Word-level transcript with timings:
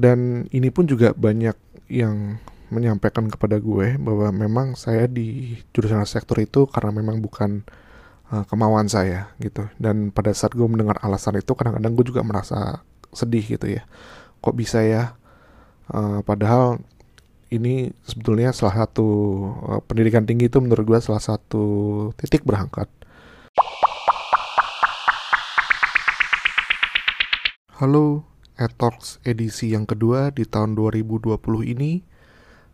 dan 0.00 0.48
ini 0.48 0.72
pun 0.72 0.88
juga 0.88 1.12
banyak 1.12 1.52
yang 1.92 2.40
menyampaikan 2.72 3.28
kepada 3.28 3.60
gue 3.60 3.98
bahwa 4.00 4.32
memang 4.32 4.78
saya 4.78 5.04
di 5.10 5.58
jurusan 5.74 6.06
sektor 6.08 6.38
itu 6.40 6.64
karena 6.70 6.94
memang 6.94 7.20
bukan 7.20 7.66
uh, 8.32 8.46
kemauan 8.46 8.86
saya 8.88 9.34
gitu. 9.42 9.68
Dan 9.76 10.14
pada 10.14 10.32
saat 10.32 10.56
gue 10.56 10.64
mendengar 10.64 10.96
alasan 11.04 11.36
itu 11.36 11.52
kadang-kadang 11.52 11.92
gue 11.92 12.06
juga 12.08 12.22
merasa 12.24 12.80
sedih 13.12 13.44
gitu 13.58 13.66
ya. 13.68 13.84
Kok 14.40 14.56
bisa 14.56 14.80
ya? 14.86 15.18
Uh, 15.90 16.22
padahal 16.22 16.78
ini 17.50 17.90
sebetulnya 18.06 18.54
salah 18.54 18.86
satu 18.86 19.06
uh, 19.66 19.80
pendidikan 19.82 20.22
tinggi 20.22 20.46
itu 20.46 20.62
menurut 20.62 20.86
gue 20.86 20.98
salah 21.02 21.20
satu 21.20 21.66
titik 22.16 22.46
berangkat. 22.46 22.86
Halo, 27.80 28.29
Etalks 28.60 29.16
edisi 29.24 29.72
yang 29.72 29.88
kedua 29.88 30.28
di 30.28 30.44
tahun 30.44 30.76
2020 30.76 31.40
ini 31.64 32.04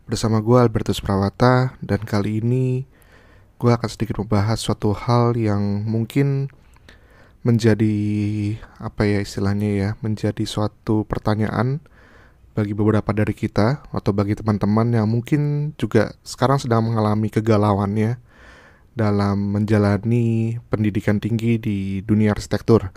Bersama 0.03 0.43
gue 0.43 0.59
Albertus 0.59 0.99
Prawata 0.99 1.79
dan 1.79 2.03
kali 2.03 2.43
ini 2.43 2.83
gue 3.55 3.71
akan 3.71 3.87
sedikit 3.87 4.19
membahas 4.19 4.59
suatu 4.59 4.91
hal 4.91 5.39
yang 5.39 5.87
mungkin 5.87 6.51
menjadi 7.47 7.95
apa 8.83 9.07
ya 9.07 9.23
istilahnya 9.23 9.69
ya 9.71 9.89
menjadi 10.03 10.43
suatu 10.43 11.07
pertanyaan 11.07 11.79
bagi 12.51 12.75
beberapa 12.75 13.15
dari 13.15 13.31
kita 13.31 13.87
atau 13.87 14.11
bagi 14.11 14.35
teman-teman 14.35 14.91
yang 14.91 15.07
mungkin 15.07 15.71
juga 15.79 16.19
sekarang 16.27 16.59
sedang 16.59 16.83
mengalami 16.83 17.31
kegalauannya 17.31 18.19
dalam 18.97 19.53
menjalani 19.53 20.57
pendidikan 20.67 21.21
tinggi 21.21 21.61
di 21.61 21.77
dunia 22.01 22.33
arsitektur. 22.33 22.89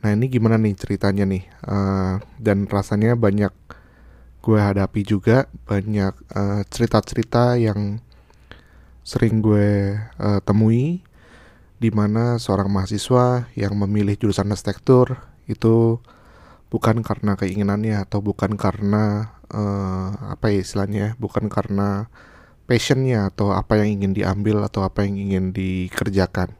Nah 0.00 0.10
ini 0.16 0.32
gimana 0.32 0.56
nih 0.56 0.74
ceritanya 0.76 1.28
nih? 1.28 1.44
Uh, 1.64 2.16
dan 2.40 2.64
rasanya 2.64 3.16
banyak 3.16 3.52
gue 4.40 4.56
hadapi 4.56 5.04
juga 5.04 5.52
banyak 5.68 6.16
eh, 6.32 6.62
cerita-cerita 6.72 7.54
uh, 7.54 7.60
yang 7.60 8.00
sering 9.04 9.44
gue 9.44 10.00
uh, 10.16 10.40
temui 10.40 11.04
di 11.76 11.90
mana 11.92 12.40
seorang 12.40 12.72
mahasiswa 12.72 13.52
yang 13.52 13.76
memilih 13.76 14.16
jurusan 14.16 14.48
arsitektur 14.48 15.20
itu 15.44 16.00
bukan 16.72 17.04
karena 17.04 17.36
keinginannya 17.36 18.00
atau 18.00 18.24
bukan 18.24 18.56
karena 18.56 19.36
uh, 19.52 20.32
apa 20.32 20.52
ya 20.52 20.62
istilahnya 20.62 21.06
bukan 21.20 21.52
karena 21.52 22.08
passionnya 22.70 23.28
atau 23.28 23.50
apa 23.50 23.82
yang 23.82 24.00
ingin 24.00 24.12
diambil 24.14 24.62
atau 24.62 24.86
apa 24.86 25.02
yang 25.02 25.18
ingin 25.18 25.50
dikerjakan. 25.50 26.59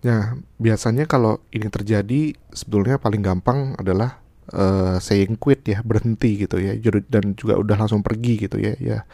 Nah 0.00 0.40
biasanya 0.56 1.04
kalau 1.04 1.44
ini 1.52 1.68
terjadi 1.68 2.32
sebetulnya 2.52 2.96
paling 2.96 3.20
gampang 3.20 3.76
adalah 3.76 4.20
uh, 4.52 4.96
saying 4.96 5.36
quit 5.36 5.64
ya 5.68 5.84
berhenti 5.84 6.46
gitu 6.46 6.56
ya 6.56 6.72
dan 7.08 7.36
juga 7.36 7.60
udah 7.60 7.76
langsung 7.76 8.00
pergi 8.00 8.48
gitu 8.48 8.56
ya 8.56 8.76
ya. 8.80 9.04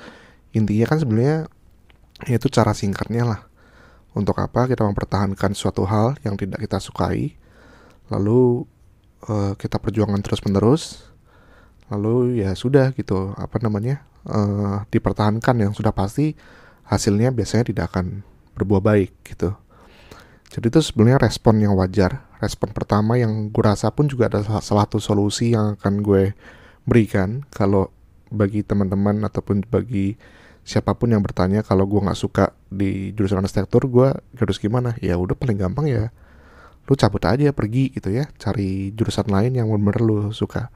Intinya 0.55 0.87
kan 0.87 0.99
sebenarnya 1.03 1.51
itu 2.31 2.47
cara 2.49 2.73
singkatnya 2.73 3.25
lah. 3.27 3.41
Untuk 4.17 4.39
apa 4.41 4.65
kita 4.65 4.81
mempertahankan 4.87 5.53
suatu 5.53 5.85
hal 5.85 6.17
yang 6.25 6.41
tidak 6.41 6.65
kita 6.65 6.81
sukai 6.81 7.37
lalu 8.09 8.65
uh, 9.27 9.53
kita 9.59 9.83
perjuangan 9.83 10.23
terus 10.23 10.41
menerus 10.47 10.83
lalu 11.91 12.43
ya 12.43 12.55
sudah 12.55 12.91
gitu 12.95 13.35
apa 13.39 13.63
namanya 13.63 14.03
uh, 14.27 14.83
dipertahankan 14.91 15.55
yang 15.69 15.73
sudah 15.75 15.95
pasti 15.95 16.35
hasilnya 16.87 17.31
biasanya 17.31 17.71
tidak 17.71 17.95
akan 17.95 18.27
berbuah 18.59 18.83
baik 18.83 19.11
gitu 19.27 19.55
jadi 20.57 20.73
itu 20.73 20.81
sebenarnya 20.81 21.21
respon 21.21 21.61
yang 21.61 21.77
wajar. 21.77 22.25
Respon 22.41 22.73
pertama 22.73 23.21
yang 23.21 23.53
gue 23.53 23.61
rasa 23.61 23.93
pun 23.93 24.09
juga 24.09 24.33
ada 24.33 24.41
salah 24.41 24.89
satu 24.89 24.97
solusi 24.97 25.53
yang 25.53 25.77
akan 25.77 26.01
gue 26.01 26.33
berikan 26.89 27.45
kalau 27.53 27.93
bagi 28.33 28.65
teman-teman 28.65 29.21
ataupun 29.29 29.69
bagi 29.69 30.17
siapa 30.65 30.97
pun 30.97 31.13
yang 31.13 31.21
bertanya 31.21 31.61
kalau 31.61 31.85
gue 31.85 32.01
nggak 32.01 32.17
suka 32.17 32.57
di 32.73 33.13
jurusan 33.13 33.45
arsitektur 33.45 33.85
gue 33.87 34.17
harus 34.17 34.57
gimana 34.57 34.97
ya 34.99 35.15
udah 35.15 35.39
paling 35.39 35.61
gampang 35.61 35.87
ya 35.87 36.11
lu 36.91 36.99
cabut 36.99 37.23
aja 37.23 37.55
pergi 37.55 37.95
gitu 37.95 38.11
ya 38.11 38.27
cari 38.35 38.91
jurusan 38.91 39.31
lain 39.31 39.55
yang 39.55 39.71
benar-benar 39.71 40.03
lu 40.03 40.19
suka 40.35 40.75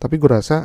tapi 0.00 0.16
gue 0.16 0.32
rasa 0.32 0.64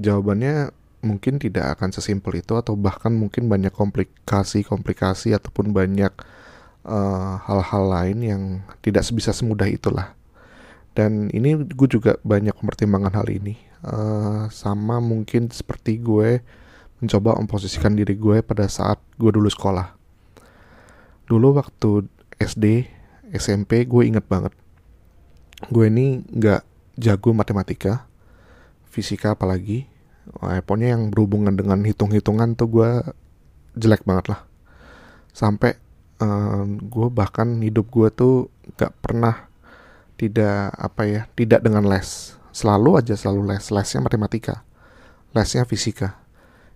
jawabannya 0.00 0.72
mungkin 1.04 1.36
tidak 1.36 1.76
akan 1.76 1.92
sesimpel 1.92 2.40
itu 2.40 2.56
atau 2.56 2.80
bahkan 2.80 3.12
mungkin 3.12 3.52
banyak 3.52 3.76
komplikasi-komplikasi 3.76 5.36
ataupun 5.36 5.76
banyak 5.76 6.16
Eh, 6.84 7.34
hal-hal 7.48 7.84
uh, 7.88 7.92
lain 7.96 8.18
yang 8.20 8.42
tidak 8.84 9.08
sebisa 9.08 9.32
semudah 9.32 9.64
itulah. 9.64 10.12
Dan 10.92 11.32
ini 11.32 11.56
gue 11.56 11.88
juga 11.88 12.20
banyak 12.20 12.52
mempertimbangkan 12.60 13.24
hal 13.24 13.28
ini. 13.32 13.56
Uh, 13.80 14.52
sama 14.52 15.00
mungkin 15.00 15.48
seperti 15.48 15.96
gue 15.96 16.44
mencoba 17.00 17.40
memposisikan 17.40 17.96
diri 17.96 18.12
gue 18.12 18.44
pada 18.44 18.68
saat 18.68 19.00
gue 19.16 19.32
dulu 19.32 19.48
sekolah. 19.48 19.96
Dulu 21.24 21.56
waktu 21.56 22.04
SD 22.36 22.84
SMP 23.32 23.88
gue 23.88 24.04
inget 24.04 24.28
banget. 24.28 24.52
Gue 25.72 25.88
ini 25.88 26.20
nggak 26.20 26.68
jago 27.00 27.32
matematika 27.32 28.04
fisika 28.92 29.32
apalagi. 29.32 29.88
Wah, 30.36 30.60
pokoknya 30.60 31.00
yang 31.00 31.08
berhubungan 31.08 31.56
dengan 31.56 31.80
hitung-hitungan 31.80 32.60
tuh 32.60 32.68
gue 32.68 32.90
jelek 33.72 34.04
banget 34.04 34.36
lah. 34.36 34.44
Sampai 35.32 35.80
um, 36.22 36.78
gue 36.78 37.08
bahkan 37.10 37.46
hidup 37.62 37.90
gue 37.90 38.08
tuh 38.14 38.34
gak 38.78 38.94
pernah 39.02 39.48
tidak 40.14 40.70
apa 40.78 41.02
ya 41.06 41.22
tidak 41.34 41.60
dengan 41.64 41.86
les. 41.86 42.38
Selalu 42.54 43.02
aja 43.02 43.14
selalu 43.18 43.50
les. 43.54 43.64
Lesnya 43.74 44.00
matematika. 44.02 44.62
Lesnya 45.34 45.66
fisika. 45.66 46.22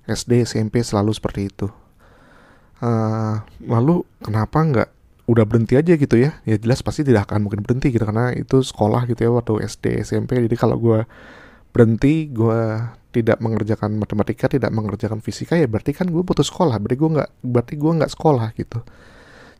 SD 0.08 0.48
SMP 0.48 0.82
selalu 0.82 1.14
seperti 1.14 1.52
itu. 1.52 1.68
Uh, 2.78 3.42
lalu 3.66 4.06
kenapa 4.22 4.62
nggak 4.62 4.88
udah 5.28 5.44
berhenti 5.44 5.78
aja 5.78 5.94
gitu 5.94 6.16
ya? 6.18 6.40
Ya 6.42 6.56
jelas 6.58 6.82
pasti 6.82 7.06
tidak 7.06 7.30
akan 7.30 7.46
mungkin 7.46 7.62
berhenti 7.62 7.92
gitu 7.94 8.02
karena 8.02 8.32
itu 8.34 8.64
sekolah 8.64 9.06
gitu 9.06 9.28
ya 9.28 9.30
waktu 9.34 9.66
SD 9.66 10.02
SMP 10.02 10.40
jadi 10.40 10.56
kalau 10.56 10.80
gue 10.80 11.04
berhenti 11.70 12.32
gue 12.32 12.80
tidak 13.12 13.38
mengerjakan 13.38 13.98
matematika 13.98 14.48
tidak 14.48 14.72
mengerjakan 14.72 15.20
fisika 15.20 15.54
ya 15.58 15.68
berarti 15.68 15.94
kan 15.94 16.10
gue 16.10 16.22
putus 16.26 16.50
sekolah. 16.50 16.80
Berarti 16.82 16.96
gue 16.98 17.10
nggak 17.14 17.30
berarti 17.44 17.74
gue 17.78 17.92
nggak 18.02 18.12
sekolah 18.18 18.48
gitu 18.58 18.82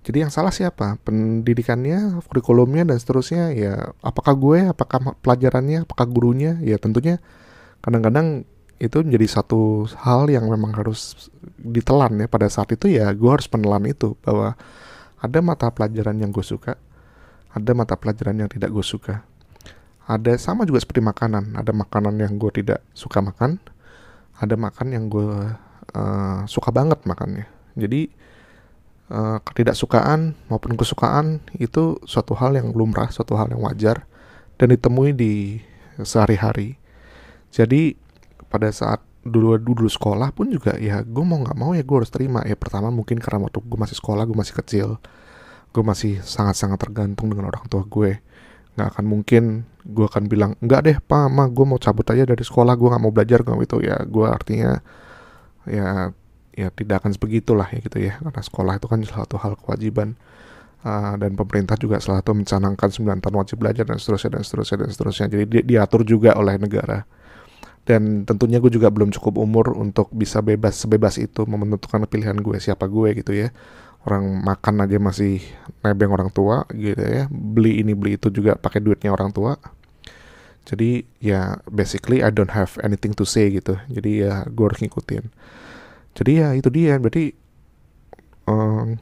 jadi 0.07 0.25
yang 0.27 0.33
salah 0.33 0.55
siapa? 0.55 0.97
Pendidikannya, 1.03 2.23
kurikulumnya 2.31 2.87
dan 2.87 2.97
seterusnya 2.97 3.53
ya 3.53 3.93
apakah 4.01 4.35
gue, 4.39 4.59
apakah 4.71 5.19
pelajarannya, 5.21 5.85
apakah 5.85 6.07
gurunya? 6.07 6.57
Ya 6.65 6.79
tentunya 6.79 7.19
kadang-kadang 7.83 8.47
itu 8.79 9.03
menjadi 9.03 9.43
satu 9.43 9.91
hal 9.99 10.31
yang 10.31 10.47
memang 10.47 10.71
harus 10.71 11.31
ditelan 11.59 12.15
ya 12.15 12.31
pada 12.31 12.47
saat 12.47 12.71
itu 12.71 12.87
ya 12.95 13.11
gue 13.11 13.27
harus 13.27 13.51
menelan 13.51 13.91
itu 13.91 14.15
bahwa 14.23 14.55
ada 15.19 15.39
mata 15.43 15.67
pelajaran 15.75 16.15
yang 16.15 16.31
gue 16.31 16.47
suka, 16.47 16.79
ada 17.51 17.71
mata 17.75 17.99
pelajaran 17.99 18.39
yang 18.39 18.51
tidak 18.51 18.71
gue 18.71 18.87
suka. 18.87 19.27
Ada 20.09 20.41
sama 20.41 20.65
juga 20.65 20.81
seperti 20.81 21.05
makanan, 21.05 21.59
ada 21.59 21.75
makanan 21.75 22.17
yang 22.17 22.39
gue 22.39 22.49
tidak 22.55 22.81
suka 22.95 23.19
makan, 23.21 23.59
ada 24.39 24.55
makan 24.55 24.95
yang 24.95 25.11
gue 25.11 25.53
uh, 25.93 26.41
suka 26.47 26.71
banget 26.71 27.03
makannya. 27.05 27.45
Jadi 27.75 28.09
uh, 29.13 29.39
ketidaksukaan 29.45 30.37
maupun 30.49 30.77
kesukaan 30.77 31.41
itu 31.57 32.01
suatu 32.05 32.37
hal 32.37 32.57
yang 32.57 32.73
lumrah, 32.73 33.09
suatu 33.13 33.35
hal 33.37 33.51
yang 33.53 33.65
wajar 33.65 34.05
dan 34.61 34.73
ditemui 34.73 35.17
di 35.17 35.61
sehari-hari. 36.01 36.79
Jadi 37.49 37.97
pada 38.49 38.69
saat 38.73 39.05
dulu 39.29 39.61
dulu 39.61 39.91
sekolah 39.91 40.33
pun 40.33 40.49
juga 40.49 40.79
ya 40.81 41.05
gue 41.05 41.25
mau 41.27 41.37
nggak 41.43 41.59
mau 41.59 41.73
ya 41.77 41.83
gue 41.85 41.97
harus 41.97 42.13
terima. 42.13 42.45
Ya 42.45 42.57
pertama 42.57 42.89
mungkin 42.93 43.21
karena 43.21 43.49
waktu 43.49 43.61
gue 43.61 43.79
masih 43.79 43.97
sekolah 43.99 44.25
gue 44.25 44.37
masih 44.37 44.55
kecil 44.57 44.89
gue 45.69 45.85
masih 45.85 46.25
sangat-sangat 46.25 46.81
tergantung 46.81 47.29
dengan 47.29 47.53
orang 47.53 47.65
tua 47.69 47.85
gue. 47.85 48.21
Nggak 48.77 48.89
akan 48.95 49.05
mungkin 49.05 49.45
gue 49.89 50.05
akan 50.05 50.25
bilang 50.29 50.53
nggak 50.61 50.81
deh 50.85 50.97
pak 51.01 51.29
ma 51.33 51.49
gue 51.49 51.65
mau 51.65 51.81
cabut 51.81 52.05
aja 52.09 52.25
dari 52.29 52.45
sekolah 52.45 52.77
gue 52.77 52.89
nggak 52.89 53.03
mau 53.03 53.13
belajar 53.13 53.41
gue 53.45 53.55
itu. 53.65 53.77
Ya 53.85 53.97
gue 54.05 54.27
artinya 54.29 54.81
ya 55.69 56.13
ya 56.59 56.75
tidak 56.75 57.07
akan 57.07 57.15
sebegitulah 57.15 57.71
ya 57.71 57.79
gitu 57.79 57.99
ya. 58.03 58.19
Karena 58.19 58.43
sekolah 58.43 58.73
itu 58.83 58.87
kan 58.91 58.99
salah 59.07 59.23
satu 59.23 59.39
hal 59.39 59.55
kewajiban. 59.55 60.19
Uh, 60.79 61.19
dan 61.19 61.35
pemerintah 61.35 61.75
juga 61.75 61.99
salah 61.99 62.23
satu 62.23 62.39
mencanangkan 62.39 62.87
9 62.87 63.19
tahun 63.19 63.35
wajib 63.35 63.59
belajar 63.59 63.83
dan 63.83 63.99
seterusnya 63.99 64.39
dan 64.39 64.43
seterusnya 64.43 64.77
dan 64.83 64.91
seterusnya. 64.91 65.27
Jadi 65.31 65.45
di, 65.47 65.59
diatur 65.75 66.03
juga 66.03 66.35
oleh 66.35 66.59
negara. 66.59 67.03
Dan 67.83 68.23
tentunya 68.29 68.63
gue 68.63 68.69
juga 68.71 68.93
belum 68.93 69.11
cukup 69.11 69.43
umur 69.43 69.75
untuk 69.75 70.13
bisa 70.13 70.45
bebas 70.45 70.77
sebebas 70.77 71.17
itu 71.19 71.49
menentukan 71.49 72.05
pilihan 72.05 72.37
gue 72.37 72.59
siapa 72.63 72.87
gue 72.87 73.17
gitu 73.19 73.35
ya. 73.35 73.51
Orang 74.07 74.45
makan 74.45 74.87
aja 74.87 75.03
masih 75.03 75.43
nebeng 75.83 76.15
orang 76.15 76.31
tua 76.31 76.63
gitu 76.71 77.01
ya. 77.01 77.27
Beli 77.31 77.83
ini 77.83 77.99
beli 77.99 78.15
itu 78.15 78.31
juga 78.31 78.55
pakai 78.55 78.79
duitnya 78.79 79.11
orang 79.11 79.35
tua. 79.35 79.59
Jadi 80.69 81.03
ya 81.19 81.59
basically 81.67 82.23
I 82.23 82.31
don't 82.31 82.53
have 82.55 82.79
anything 82.87 83.19
to 83.19 83.27
say 83.27 83.51
gitu. 83.51 83.81
Jadi 83.91 84.23
ya 84.23 84.47
gue 84.47 84.65
harus 84.69 84.79
ngikutin 84.79 85.27
jadi 86.19 86.33
ya 86.35 86.49
itu 86.59 86.69
dia. 86.75 86.99
Berarti 86.99 87.31
um, 88.51 88.99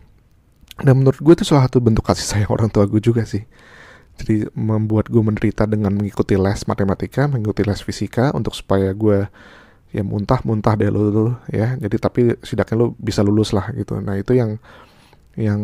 dan 0.76 0.94
menurut 1.00 1.16
gue 1.16 1.32
itu 1.32 1.48
salah 1.48 1.64
satu 1.64 1.80
bentuk 1.80 2.04
kasih 2.04 2.26
sayang 2.28 2.52
orang 2.52 2.68
tua 2.68 2.84
gue 2.84 3.00
juga 3.00 3.24
sih. 3.24 3.48
Jadi 4.20 4.48
membuat 4.52 5.08
gue 5.08 5.20
menderita 5.24 5.64
dengan 5.64 5.92
mengikuti 5.96 6.36
les 6.36 6.60
matematika 6.68 7.24
mengikuti 7.28 7.64
les 7.64 7.80
fisika 7.80 8.32
untuk 8.36 8.52
supaya 8.52 8.92
gue 8.92 9.28
ya 9.92 10.02
muntah 10.04 10.44
muntah 10.44 10.76
deh 10.76 10.92
lo 10.92 11.40
ya. 11.48 11.80
Jadi 11.80 11.96
tapi 11.96 12.20
setidaknya 12.44 12.76
lo 12.76 12.86
bisa 13.00 13.24
lulus 13.24 13.56
lah 13.56 13.72
gitu. 13.72 13.96
Nah 14.04 14.20
itu 14.20 14.36
yang 14.36 14.60
yang 15.40 15.60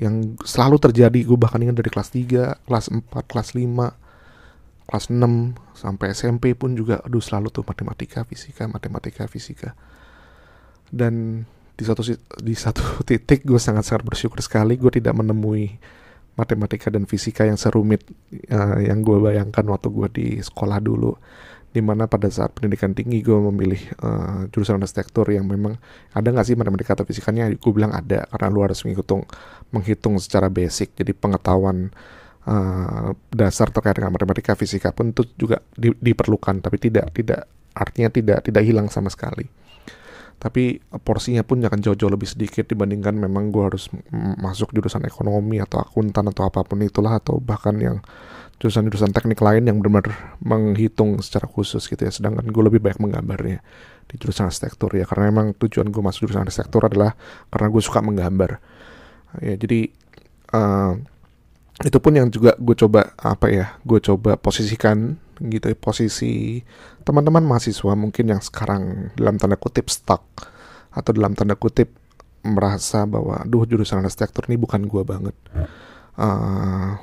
yang 0.00 0.40
selalu 0.40 0.80
terjadi. 0.80 1.20
Gue 1.20 1.36
bahkan 1.36 1.60
ingat 1.60 1.84
dari 1.84 1.92
kelas 1.92 2.08
3 2.12 2.64
kelas 2.64 2.86
4 2.88 3.12
kelas 3.28 3.48
5 3.52 4.04
kelas 4.84 5.04
6 5.08 5.76
sampai 5.76 6.06
SMP 6.12 6.52
pun 6.52 6.76
juga 6.76 7.00
aduh 7.00 7.20
selalu 7.20 7.48
tuh 7.48 7.64
matematika 7.64 8.20
fisika 8.28 8.68
matematika 8.68 9.24
fisika 9.24 9.72
dan 10.92 11.44
di 11.74 11.82
satu 11.82 12.02
di 12.42 12.54
satu 12.54 12.82
titik 13.08 13.42
gue 13.42 13.58
sangat 13.58 13.86
sangat 13.86 14.02
bersyukur 14.06 14.38
sekali 14.42 14.78
gue 14.78 14.92
tidak 14.94 15.14
menemui 15.18 15.74
matematika 16.34 16.90
dan 16.90 17.06
fisika 17.06 17.46
yang 17.46 17.58
serumit 17.58 18.02
uh, 18.50 18.78
yang 18.82 19.02
gue 19.06 19.18
bayangkan 19.22 19.62
waktu 19.70 19.88
gue 19.90 20.08
di 20.10 20.26
sekolah 20.42 20.82
dulu. 20.82 21.14
Di 21.74 21.82
mana 21.82 22.06
pada 22.06 22.30
saat 22.30 22.54
pendidikan 22.54 22.94
tinggi 22.94 23.18
gue 23.18 23.34
memilih 23.34 23.82
uh, 23.98 24.46
jurusan 24.54 24.78
arsitektur 24.78 25.26
yang 25.34 25.42
memang 25.42 25.74
ada 26.14 26.30
nggak 26.30 26.46
sih 26.46 26.54
matematika 26.54 26.94
atau 26.94 27.06
fisikanya? 27.06 27.50
Gue 27.58 27.72
bilang 27.74 27.90
ada 27.90 28.30
karena 28.30 28.46
lu 28.50 28.62
harus 28.62 28.78
menghitung 28.86 29.26
menghitung 29.74 30.14
secara 30.22 30.46
basic. 30.46 30.94
Jadi 30.94 31.10
pengetahuan 31.18 31.90
uh, 32.46 33.10
dasar 33.34 33.74
terkait 33.74 33.98
dengan 33.98 34.14
matematika 34.14 34.54
fisika 34.54 34.94
pun 34.94 35.10
itu 35.10 35.26
juga 35.34 35.58
di, 35.74 35.90
diperlukan. 35.98 36.62
Tapi 36.62 36.76
tidak 36.78 37.10
tidak 37.10 37.50
artinya 37.74 38.10
tidak 38.10 38.38
tidak 38.46 38.62
hilang 38.62 38.86
sama 38.86 39.10
sekali 39.10 39.50
tapi 40.38 40.82
porsinya 41.02 41.40
pun 41.40 41.62
akan 41.64 41.80
jauh-jauh 41.80 42.12
lebih 42.12 42.28
sedikit 42.28 42.68
dibandingkan 42.68 43.16
memang 43.16 43.48
gue 43.48 43.64
harus 43.64 43.88
masuk 44.38 44.76
jurusan 44.76 45.06
ekonomi 45.08 45.56
atau 45.62 45.80
akuntan 45.80 46.28
atau 46.28 46.44
apa 46.48 46.62
pun 46.66 46.84
itulah 46.84 47.16
atau 47.16 47.40
bahkan 47.40 47.74
yang 47.80 48.04
jurusan-jurusan 48.62 49.10
teknik 49.10 49.40
lain 49.42 49.66
yang 49.66 49.82
benar-benar 49.82 50.36
menghitung 50.40 51.18
secara 51.20 51.50
khusus 51.50 51.84
gitu 51.90 52.00
ya. 52.00 52.12
Sedangkan 52.12 52.46
gue 52.46 52.62
lebih 52.62 52.78
banyak 52.78 53.00
menggambarnya 53.02 53.58
di 54.06 54.14
jurusan 54.20 54.48
arsitektur 54.48 54.94
ya. 54.94 55.08
Karena 55.08 55.32
memang 55.32 55.56
tujuan 55.58 55.90
gue 55.90 56.02
masuk 56.02 56.28
jurusan 56.28 56.46
arsitektur 56.46 56.86
adalah 56.86 57.18
karena 57.50 57.66
gue 57.72 57.82
suka 57.82 58.00
menggambar. 58.04 58.62
Ya 59.42 59.58
jadi 59.58 59.90
uh, 60.54 60.94
itu 61.82 61.98
pun 61.98 62.12
yang 62.14 62.30
juga 62.30 62.54
gue 62.54 62.76
coba 62.78 63.10
apa 63.18 63.50
ya 63.50 63.74
gue 63.82 63.98
coba 63.98 64.38
posisikan 64.38 65.18
gitu 65.40 65.70
posisi 65.78 66.62
teman-teman 67.02 67.44
mahasiswa 67.44 67.92
mungkin 67.94 68.34
yang 68.34 68.42
sekarang 68.42 69.14
dalam 69.18 69.36
tanda 69.36 69.58
kutip 69.58 69.90
stuck 69.90 70.24
atau 70.94 71.10
dalam 71.10 71.34
tanda 71.34 71.58
kutip 71.58 71.90
merasa 72.44 73.08
bahwa 73.08 73.40
duh 73.48 73.64
jurusan 73.64 74.04
arsitektur 74.04 74.46
ini 74.46 74.60
bukan 74.60 74.84
gue 74.84 75.02
banget. 75.02 75.36
Uh, 76.14 76.94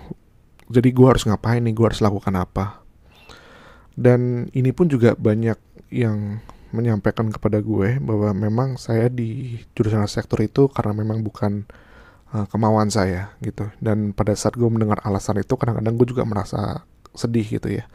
jadi 0.72 0.90
gue 0.94 1.08
harus 1.10 1.26
ngapain 1.28 1.60
nih? 1.60 1.74
Gue 1.74 1.92
harus 1.92 2.00
lakukan 2.00 2.32
apa? 2.38 2.86
Dan 3.98 4.48
ini 4.56 4.72
pun 4.72 4.88
juga 4.88 5.18
banyak 5.18 5.60
yang 5.92 6.40
menyampaikan 6.72 7.28
kepada 7.28 7.60
gue 7.60 8.00
bahwa 8.00 8.32
memang 8.32 8.80
saya 8.80 9.12
di 9.12 9.60
jurusan 9.76 10.08
sektor 10.08 10.40
itu 10.40 10.72
karena 10.72 10.96
memang 10.96 11.20
bukan 11.20 11.68
uh, 12.32 12.48
kemauan 12.48 12.88
saya 12.88 13.36
gitu. 13.44 13.68
Dan 13.84 14.16
pada 14.16 14.32
saat 14.38 14.56
gue 14.56 14.70
mendengar 14.72 15.04
alasan 15.04 15.44
itu 15.44 15.58
kadang-kadang 15.60 16.00
gue 16.00 16.08
juga 16.16 16.24
merasa 16.24 16.88
sedih 17.16 17.48
gitu 17.60 17.68
ya. 17.70 17.88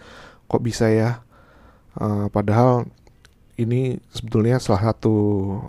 Kok 0.47 0.63
bisa 0.63 0.89
ya? 0.93 1.25
Uh, 1.97 2.29
padahal 2.29 2.85
ini 3.57 3.97
sebetulnya 4.13 4.61
salah 4.61 4.93
satu 4.93 5.15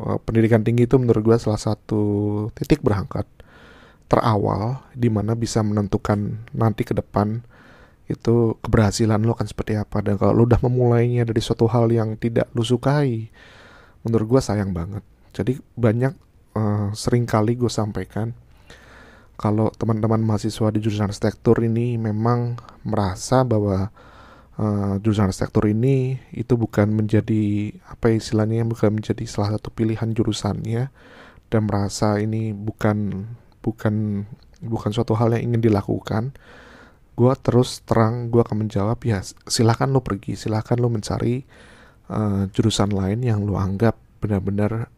uh, 0.04 0.20
pendidikan 0.20 0.62
tinggi 0.62 0.84
itu 0.86 1.00
menurut 1.00 1.24
gue 1.24 1.38
salah 1.40 1.60
satu 1.60 2.04
titik 2.52 2.84
berangkat 2.84 3.24
terawal 4.12 4.84
di 4.96 5.08
mana 5.08 5.36
bisa 5.36 5.64
menentukan 5.64 6.44
nanti 6.56 6.84
ke 6.88 6.96
depan 6.96 7.44
itu 8.08 8.56
keberhasilan 8.64 9.20
lo 9.24 9.36
akan 9.36 9.48
seperti 9.48 9.76
apa. 9.76 10.00
Dan 10.00 10.16
kalau 10.20 10.44
lo 10.44 10.44
udah 10.48 10.60
memulainya 10.64 11.28
dari 11.28 11.44
suatu 11.44 11.68
hal 11.68 11.92
yang 11.92 12.16
tidak 12.16 12.48
lo 12.56 12.64
sukai 12.64 13.28
menurut 14.04 14.28
gue 14.38 14.42
sayang 14.44 14.72
banget. 14.72 15.04
Jadi 15.36 15.60
banyak 15.76 16.16
uh, 16.56 16.90
sering 16.96 17.28
kali 17.28 17.60
gue 17.60 17.72
sampaikan 17.72 18.32
kalau 19.38 19.70
teman-teman 19.74 20.20
mahasiswa 20.20 20.74
di 20.74 20.82
jurusan 20.82 21.14
arsitektur 21.14 21.62
ini 21.62 21.96
memang 21.96 22.58
merasa 22.82 23.46
bahwa 23.46 23.94
uh, 24.58 24.98
jurusan 25.00 25.30
arsitektur 25.30 25.70
ini 25.70 26.18
itu 26.34 26.58
bukan 26.58 26.90
menjadi 26.90 27.74
apa 27.88 28.18
istilahnya 28.18 28.66
bukan 28.66 28.98
menjadi 28.98 29.24
salah 29.30 29.56
satu 29.56 29.70
pilihan 29.70 30.10
jurusannya 30.12 30.90
dan 31.48 31.62
merasa 31.64 32.18
ini 32.18 32.52
bukan 32.52 33.30
bukan 33.62 34.26
bukan 34.60 34.92
suatu 34.92 35.14
hal 35.14 35.38
yang 35.38 35.54
ingin 35.54 35.70
dilakukan 35.70 36.34
gue 37.18 37.34
terus 37.42 37.82
terang 37.86 38.30
gue 38.34 38.42
akan 38.42 38.68
menjawab 38.68 38.98
ya 39.06 39.22
silahkan 39.46 39.90
lo 39.90 40.02
pergi 40.02 40.34
silahkan 40.38 40.78
lo 40.82 40.90
mencari 40.90 41.46
uh, 42.10 42.50
jurusan 42.52 42.94
lain 42.94 43.22
yang 43.22 43.46
lo 43.46 43.58
anggap 43.58 43.98
benar-benar 44.18 44.90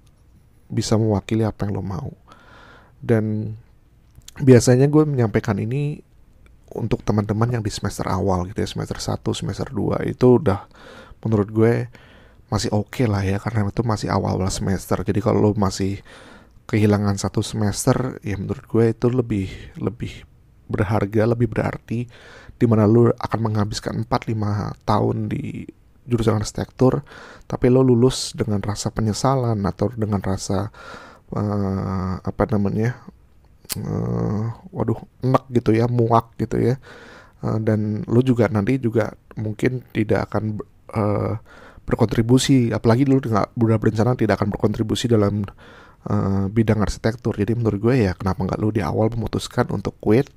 bisa 0.70 0.96
mewakili 0.96 1.44
apa 1.44 1.66
yang 1.66 1.82
lo 1.82 1.84
mau. 1.84 2.14
Dan 3.02 3.56
biasanya 4.40 4.88
gue 4.88 5.04
menyampaikan 5.04 5.60
ini 5.60 6.00
untuk 6.76 7.02
teman-teman 7.02 7.60
yang 7.60 7.64
di 7.66 7.74
semester 7.74 8.06
awal 8.06 8.46
gitu 8.46 8.62
ya 8.62 8.70
semester 8.70 8.98
1 9.02 9.20
semester 9.34 9.68
2 9.74 10.06
itu 10.06 10.28
udah 10.38 10.70
menurut 11.26 11.50
gue 11.50 11.74
masih 12.50 12.74
oke 12.74 12.90
okay 12.90 13.06
lah 13.06 13.22
ya 13.22 13.38
karena 13.38 13.70
itu 13.70 13.86
masih 13.86 14.10
awal-awal 14.10 14.50
semester. 14.50 14.98
Jadi 15.06 15.22
kalau 15.22 15.38
lo 15.40 15.52
masih 15.54 16.02
kehilangan 16.66 17.18
satu 17.18 17.42
semester 17.42 18.18
ya 18.22 18.38
menurut 18.38 18.66
gue 18.66 18.94
itu 18.94 19.08
lebih 19.10 19.50
lebih 19.78 20.26
berharga 20.70 21.26
lebih 21.26 21.50
berarti 21.50 22.06
di 22.60 22.66
mana 22.70 22.86
lu 22.86 23.10
akan 23.10 23.40
menghabiskan 23.42 24.06
4-5 24.06 24.86
tahun 24.86 25.18
di 25.34 25.66
jurusan 26.06 26.38
arsitektur 26.38 27.02
tapi 27.50 27.74
lo 27.74 27.82
lulus 27.82 28.38
dengan 28.38 28.62
rasa 28.62 28.94
penyesalan 28.94 29.58
atau 29.66 29.90
dengan 29.98 30.22
rasa 30.22 30.70
uh, 31.34 32.22
apa 32.22 32.44
namanya 32.54 33.02
uh, 33.78 34.50
waduh 34.74 34.98
enak 35.22 35.46
gitu 35.54 35.76
ya 35.76 35.86
muak 35.86 36.34
gitu 36.42 36.58
ya. 36.58 36.76
Uh, 37.40 37.62
dan 37.62 38.04
lo 38.10 38.20
juga 38.26 38.50
nanti 38.50 38.82
juga 38.82 39.14
mungkin 39.38 39.86
tidak 39.94 40.32
akan 40.32 40.60
uh, 40.96 41.34
berkontribusi 41.86 42.70
apalagi 42.70 43.06
lu 43.06 43.22
nggak 43.22 43.58
udah 43.58 43.78
berencana 43.82 44.14
tidak 44.14 44.42
akan 44.42 44.54
berkontribusi 44.54 45.10
dalam 45.10 45.46
uh, 46.10 46.46
bidang 46.50 46.82
arsitektur. 46.82 47.38
Jadi 47.38 47.58
menurut 47.58 47.80
gue 47.82 47.96
ya 48.10 48.12
kenapa 48.18 48.46
nggak 48.46 48.60
lu 48.62 48.70
di 48.74 48.82
awal 48.82 49.10
memutuskan 49.14 49.70
untuk 49.70 49.98
quit 50.02 50.30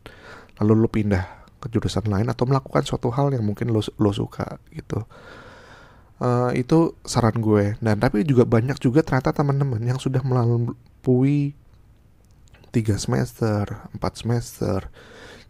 lalu 0.60 0.84
lu 0.84 0.88
pindah 0.88 1.24
ke 1.62 1.70
jurusan 1.70 2.06
lain 2.10 2.26
atau 2.26 2.44
melakukan 2.44 2.82
suatu 2.82 3.08
hal 3.14 3.30
yang 3.30 3.46
mungkin 3.46 3.70
lo 3.70 3.80
lo 3.98 4.10
suka 4.10 4.58
gitu. 4.74 5.06
Uh, 6.22 6.54
itu 6.54 6.94
saran 7.02 7.34
gue. 7.42 7.74
Dan 7.82 7.98
tapi 7.98 8.22
juga 8.22 8.46
banyak 8.46 8.78
juga 8.78 9.02
ternyata 9.02 9.34
teman-teman 9.34 9.82
yang 9.82 9.98
sudah 9.98 10.22
melalui 10.22 11.58
tiga 12.72 12.96
semester 12.96 13.68
empat 13.92 14.12
semester. 14.24 14.88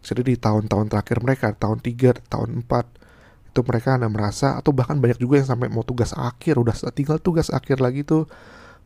Jadi 0.03 0.21
di 0.21 0.35
tahun-tahun 0.35 0.91
terakhir 0.91 1.23
mereka 1.23 1.55
tahun 1.55 1.79
3 1.79 2.27
tahun 2.27 2.67
4 2.67 3.55
itu 3.55 3.61
mereka 3.63 3.95
ada 3.95 4.11
merasa 4.11 4.59
atau 4.59 4.75
bahkan 4.75 4.99
banyak 4.99 5.15
juga 5.15 5.39
yang 5.39 5.47
sampai 5.47 5.71
mau 5.71 5.87
tugas 5.87 6.11
akhir 6.11 6.59
udah 6.59 6.75
tinggal 6.91 7.21
tugas 7.23 7.47
akhir 7.47 7.79
lagi 7.79 8.03
tuh 8.03 8.27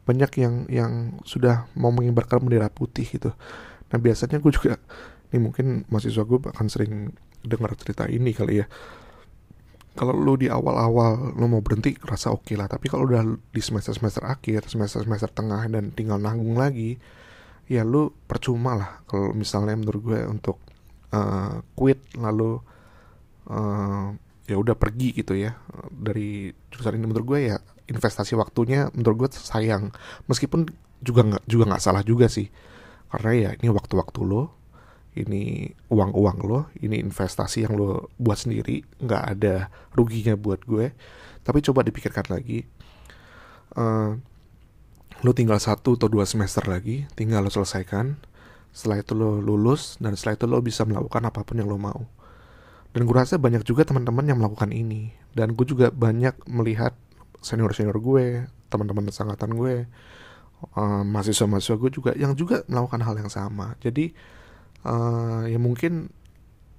banyak 0.05 0.31
yang 0.39 0.55
yang 0.69 0.91
sudah 1.25 1.65
mau 1.73 1.89
mengibarkan 1.89 2.45
bendera 2.45 2.69
putih 2.69 3.09
gitu. 3.09 3.33
Nah 3.89 3.97
biasanya 3.97 4.37
gue 4.37 4.51
juga 4.53 4.77
ini 5.33 5.41
mungkin 5.41 5.89
mahasiswa 5.89 6.23
gue 6.23 6.39
akan 6.53 6.67
sering 6.69 7.11
dengar 7.41 7.73
cerita 7.79 8.05
ini 8.05 8.31
kali 8.31 8.61
ya. 8.61 8.65
Kalau 9.97 10.13
lu 10.13 10.37
di 10.37 10.45
awal-awal 10.45 11.33
lu 11.33 11.49
mau 11.49 11.65
berhenti 11.65 11.97
rasa 12.05 12.29
oke 12.29 12.45
okay 12.45 12.55
lah. 12.59 12.69
Tapi 12.69 12.85
kalau 12.93 13.09
udah 13.09 13.25
di 13.25 13.61
semester 13.63 13.97
semester 13.97 14.21
akhir 14.21 14.69
semester 14.69 15.01
semester 15.01 15.33
tengah 15.33 15.65
dan 15.65 15.89
tinggal 15.97 16.21
nanggung 16.21 16.61
lagi 16.61 17.01
ya 17.67 17.83
lu 17.83 18.15
percuma 18.27 18.79
lah 18.79 18.91
kalau 19.07 19.35
misalnya 19.35 19.75
menurut 19.75 20.01
gue 20.01 20.19
untuk 20.23 20.57
uh, 21.11 21.59
quit 21.75 21.99
lalu 22.15 22.59
uh, 23.51 24.15
ya 24.47 24.55
udah 24.55 24.75
pergi 24.79 25.11
gitu 25.11 25.35
ya. 25.35 25.59
Dari 25.91 26.51
jurusan 26.71 26.95
ini 26.95 27.05
menurut 27.11 27.27
gue 27.27 27.39
ya 27.53 27.57
investasi 27.91 28.39
waktunya 28.39 28.87
menurut 28.95 29.27
gue 29.27 29.29
sayang. 29.35 29.91
Meskipun 30.31 30.67
juga 31.03 31.21
nggak 31.27 31.43
juga 31.45 31.63
nggak 31.75 31.83
salah 31.83 32.03
juga 32.03 32.31
sih. 32.31 32.47
Karena 33.11 33.31
ya 33.35 33.49
ini 33.59 33.67
waktu-waktu 33.71 34.19
lo 34.23 34.55
ini 35.17 35.65
uang-uang 35.89 36.37
lo 36.45 36.59
ini 36.79 37.01
investasi 37.01 37.65
yang 37.65 37.73
lo 37.73 38.13
buat 38.21 38.37
sendiri 38.37 38.85
nggak 39.03 39.23
ada 39.35 39.67
ruginya 39.91 40.39
buat 40.39 40.63
gue. 40.63 40.95
Tapi 41.43 41.59
coba 41.63 41.83
dipikirkan 41.83 42.31
lagi 42.31 42.63
uh, 43.75 44.15
lo 45.25 45.33
tinggal 45.33 45.57
satu 45.57 45.97
atau 45.97 46.07
dua 46.11 46.29
semester 46.29 46.65
lagi 46.69 47.09
tinggal 47.17 47.45
lo 47.45 47.51
selesaikan. 47.51 48.17
Setelah 48.69 49.01
itu 49.01 49.17
lo 49.17 49.41
lulus 49.41 49.97
dan 49.97 50.13
setelah 50.13 50.37
itu 50.37 50.45
lo 50.45 50.61
bisa 50.61 50.85
melakukan 50.85 51.25
apa 51.25 51.41
pun 51.41 51.57
yang 51.57 51.69
lo 51.69 51.81
mau. 51.81 52.05
Dan 52.93 53.05
gue 53.05 53.15
rasa 53.15 53.37
banyak 53.37 53.65
juga 53.65 53.85
teman-teman 53.85 54.25
yang 54.25 54.37
melakukan 54.37 54.69
ini. 54.73 55.13
Dan 55.33 55.53
gue 55.57 55.65
juga 55.65 55.89
banyak 55.89 56.49
melihat 56.49 56.93
senior 57.41 57.73
senior 57.73 57.97
gue 57.97 58.45
teman-teman 58.67 59.09
sangkatan 59.13 59.53
gue 59.53 59.85
uh, 60.75 61.03
mahasiswa 61.05 61.45
mahasiswa 61.45 61.77
gue 61.77 61.91
juga 61.93 62.11
yang 62.17 62.33
juga 62.33 62.65
melakukan 62.69 63.01
hal 63.01 63.15
yang 63.17 63.31
sama. 63.31 63.77
Jadi 63.81 64.13
uh, 64.85 65.45
ya 65.49 65.57
mungkin 65.57 66.13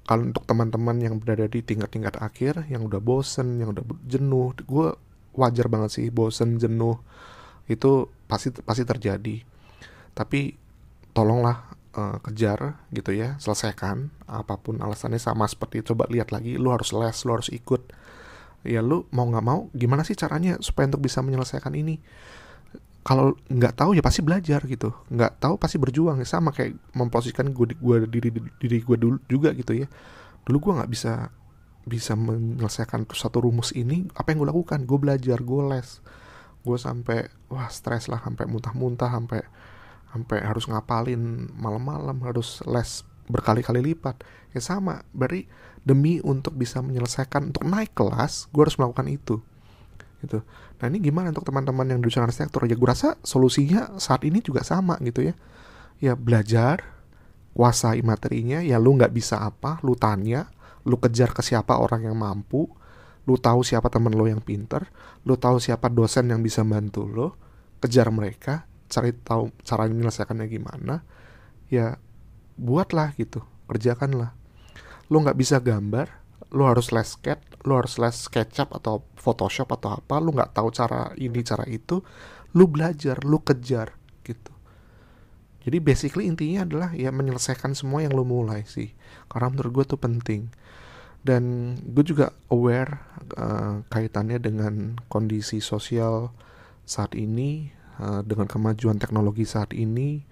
kalau 0.08 0.24
untuk 0.24 0.48
teman-teman 0.48 0.96
yang 1.04 1.14
berada 1.20 1.44
di 1.44 1.60
tingkat-tingkat 1.60 2.16
akhir 2.16 2.64
yang 2.72 2.88
udah 2.88 2.96
bosen 2.96 3.60
yang 3.60 3.76
udah 3.76 3.84
jenuh 4.08 4.56
gue 4.56 4.96
wajar 5.36 5.68
banget 5.68 5.90
sih 6.00 6.06
bosen 6.08 6.56
jenuh 6.56 6.96
itu 7.68 8.08
pasti 8.26 8.50
pasti 8.64 8.82
terjadi. 8.82 9.44
Tapi 10.16 10.56
tolonglah 11.12 11.78
uh, 11.94 12.16
kejar 12.24 12.78
gitu 12.92 13.10
ya 13.10 13.36
selesaikan 13.42 14.12
apa 14.28 14.60
pun 14.60 14.78
alasannya 14.78 15.20
sama 15.20 15.48
seperti 15.48 15.82
coba 15.82 16.06
lihat 16.12 16.30
lagi 16.30 16.54
lu 16.60 16.70
harus 16.70 16.90
les 16.96 17.16
lu 17.24 17.32
harus 17.36 17.52
ikut. 17.52 17.92
Ya 18.66 18.82
lu 18.82 19.06
mau 19.14 19.28
nggak 19.28 19.44
mau 19.44 19.70
gimana 19.76 20.02
sih 20.02 20.18
caranya 20.18 20.58
supaya 20.58 20.90
untuk 20.90 21.06
bisa 21.06 21.22
menyelesaikan 21.22 21.72
ini? 21.78 22.02
Kalau 23.06 23.38
nggak 23.48 23.78
tahu 23.78 23.96
ya 23.96 24.02
pasti 24.04 24.20
belajar 24.20 24.60
gitu. 24.68 24.92
Nggak 25.08 25.40
tahu 25.40 25.54
pasti 25.56 25.80
berjuang. 25.80 26.20
Sama 26.28 26.52
kayak 26.52 26.76
memposisikan 26.92 27.54
gue 27.54 27.72
gue 27.78 27.96
diri 28.10 28.28
diri 28.60 28.78
gue 28.82 28.96
dulu 28.98 29.16
juga 29.30 29.54
gitu 29.54 29.72
ya. 29.72 29.86
Dulu 30.44 30.56
gue 30.58 30.72
nggak 30.82 30.90
bisa 30.90 31.32
bisa 31.88 32.12
menyelesaikan 32.12 33.08
satu 33.08 33.40
rumus 33.40 33.72
ini 33.72 34.04
apa 34.12 34.34
yang 34.34 34.44
gue 34.44 34.48
lakukan? 34.52 34.84
Gue 34.84 34.98
belajar 35.00 35.40
gue 35.40 35.62
les 35.72 35.88
gue 36.62 36.78
sampai 36.78 37.28
wah 37.52 37.70
stres 37.70 38.10
lah 38.10 38.22
sampai 38.22 38.44
muntah-muntah 38.50 39.10
sampai 39.10 39.40
sampai 40.10 40.38
harus 40.40 40.64
ngapalin 40.66 41.52
malam-malam 41.54 42.16
harus 42.24 42.64
les 42.64 43.04
berkali-kali 43.28 43.84
lipat 43.84 44.24
ya 44.56 44.60
sama 44.64 45.04
berarti 45.12 45.44
demi 45.84 46.18
untuk 46.24 46.56
bisa 46.56 46.80
menyelesaikan 46.80 47.52
untuk 47.52 47.68
naik 47.68 47.92
kelas 47.92 48.48
gue 48.50 48.62
harus 48.64 48.76
melakukan 48.80 49.06
itu 49.08 49.36
gitu. 50.22 50.42
Nah 50.78 50.86
ini 50.90 50.98
gimana 50.98 51.30
untuk 51.30 51.46
teman-teman 51.46 51.86
yang 51.86 51.98
di 52.02 52.10
jurusan 52.10 52.26
arsitektur? 52.26 52.66
Ya 52.66 52.74
gue 52.74 52.88
rasa 52.88 53.14
solusinya 53.22 53.98
saat 54.02 54.26
ini 54.26 54.42
juga 54.42 54.66
sama 54.66 54.98
gitu 55.02 55.30
ya. 55.30 55.34
Ya 55.98 56.14
belajar, 56.14 56.82
kuasai 57.54 58.02
materinya, 58.06 58.62
ya 58.62 58.78
lu 58.78 58.94
nggak 58.94 59.10
bisa 59.10 59.42
apa, 59.42 59.82
lu 59.82 59.98
tanya, 59.98 60.46
lu 60.86 60.98
kejar 60.98 61.34
ke 61.34 61.42
siapa 61.42 61.78
orang 61.78 62.06
yang 62.06 62.14
mampu, 62.18 62.70
lu 63.28 63.36
tahu 63.36 63.60
siapa 63.60 63.92
temen 63.92 64.16
lo 64.16 64.24
yang 64.24 64.40
pinter, 64.40 64.88
lu 65.28 65.36
tahu 65.36 65.60
siapa 65.60 65.92
dosen 65.92 66.32
yang 66.32 66.40
bisa 66.40 66.64
bantu 66.64 67.04
lo, 67.04 67.36
kejar 67.84 68.08
mereka, 68.08 68.64
cari 68.88 69.12
tahu 69.12 69.52
cara 69.60 69.84
menyelesaikannya 69.84 70.48
gimana, 70.48 71.04
ya 71.68 72.00
buatlah 72.56 73.12
gitu, 73.20 73.44
kerjakanlah. 73.68 74.32
Lu 75.12 75.20
nggak 75.20 75.36
bisa 75.36 75.60
gambar, 75.60 76.08
lu 76.56 76.64
harus 76.64 76.88
les 76.88 77.04
sketch, 77.04 77.60
lu 77.68 77.76
harus 77.76 78.00
les 78.00 78.16
SketchUp 78.16 78.72
atau 78.72 79.04
Photoshop 79.20 79.76
atau 79.76 80.00
apa, 80.00 80.16
lu 80.24 80.32
nggak 80.32 80.56
tahu 80.56 80.72
cara 80.72 81.12
ini 81.20 81.44
cara 81.44 81.68
itu, 81.68 82.00
lu 82.56 82.64
belajar, 82.64 83.20
lu 83.28 83.44
kejar 83.44 83.92
gitu. 84.24 84.56
Jadi 85.68 85.84
basically 85.84 86.24
intinya 86.24 86.64
adalah 86.64 86.90
ya 86.96 87.12
menyelesaikan 87.12 87.76
semua 87.76 88.00
yang 88.00 88.16
lu 88.16 88.24
mulai 88.24 88.64
sih. 88.64 88.96
Karena 89.28 89.52
menurut 89.52 89.84
gue 89.84 89.84
tuh 89.84 90.00
penting. 90.00 90.48
Dan 91.22 91.74
gue 91.82 92.04
juga 92.06 92.32
aware 92.48 93.02
uh, 93.36 93.82
kaitannya 93.90 94.38
dengan 94.38 94.96
kondisi 95.12 95.58
sosial 95.58 96.32
saat 96.88 97.12
ini, 97.18 97.74
uh, 98.00 98.24
dengan 98.24 98.48
kemajuan 98.48 98.96
teknologi 98.96 99.44
saat 99.44 99.76
ini, 99.76 100.24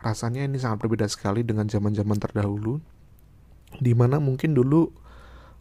rasanya 0.00 0.46
ini 0.48 0.56
sangat 0.56 0.86
berbeda 0.86 1.10
sekali 1.10 1.44
dengan 1.44 1.68
zaman-zaman 1.68 2.16
terdahulu. 2.16 2.80
Di 3.78 3.92
mana 3.92 4.18
mungkin 4.18 4.56
dulu 4.56 4.90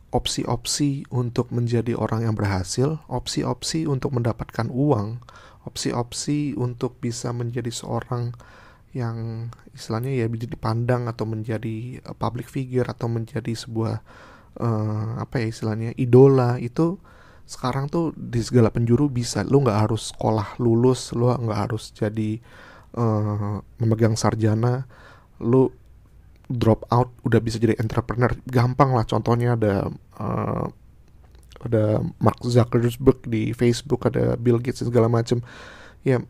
opsi-opsi 0.10 1.06
untuk 1.14 1.54
menjadi 1.54 1.94
orang 1.94 2.26
yang 2.26 2.36
berhasil, 2.38 2.98
opsi-opsi 3.06 3.86
untuk 3.86 4.18
mendapatkan 4.18 4.70
uang, 4.70 5.22
opsi-opsi 5.70 6.58
untuk 6.58 6.98
bisa 6.98 7.30
menjadi 7.30 7.70
seorang 7.70 8.34
yang 8.90 9.50
istilahnya 9.78 10.26
ya 10.26 10.26
dipandang 10.26 11.06
atau 11.06 11.30
menjadi 11.30 12.02
eh, 12.02 12.16
public 12.18 12.50
figure 12.50 12.90
atau 12.90 13.06
menjadi 13.06 13.54
sebuah 13.54 14.02
uh, 14.60 15.20
apa 15.20 15.42
ya 15.42 15.48
istilahnya 15.50 15.96
idola 15.96 16.60
itu 16.62 17.00
sekarang 17.50 17.90
tuh 17.90 18.14
di 18.14 18.44
segala 18.46 18.70
penjuru 18.70 19.10
bisa. 19.10 19.42
Lu 19.48 19.66
nggak 19.66 19.90
harus 19.90 20.14
sekolah 20.14 20.62
lulus 20.62 21.16
lu 21.18 21.34
nggak 21.34 21.60
harus 21.66 21.90
jadi 21.96 22.38
uh, 22.94 23.58
memegang 23.82 24.14
sarjana. 24.14 24.86
Lu 25.42 25.74
drop 26.50 26.86
out 26.94 27.10
udah 27.26 27.42
bisa 27.42 27.58
jadi 27.58 27.74
entrepreneur. 27.82 28.30
Gampang 28.46 28.94
lah 28.94 29.06
contohnya 29.10 29.58
ada 29.58 29.90
uh, 30.22 30.70
ada 31.60 32.00
Mark 32.24 32.40
Zuckerberg 32.46 33.20
di 33.28 33.52
Facebook 33.52 34.08
ada 34.08 34.40
Bill 34.40 34.62
Gates 34.64 34.86
segala 34.86 35.12
macam 35.12 35.44
ya 36.08 36.24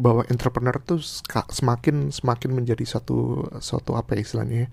bahwa 0.00 0.24
entrepreneur 0.32 0.76
tuh 0.80 1.00
semakin 1.52 2.08
semakin 2.08 2.50
menjadi 2.56 2.84
suatu 2.88 3.48
suatu 3.60 3.96
apa 3.96 4.16
ya 4.16 4.24
istilahnya 4.24 4.72